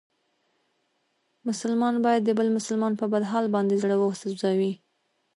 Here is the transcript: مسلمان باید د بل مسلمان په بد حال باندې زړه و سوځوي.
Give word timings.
مسلمان 1.47 1.95
باید 2.05 2.21
د 2.25 2.29
بل 2.39 2.47
مسلمان 2.57 2.93
په 3.01 3.05
بد 3.13 3.23
حال 3.31 3.45
باندې 3.55 3.79
زړه 3.83 3.95
و 3.97 4.03
سوځوي. 4.21 4.73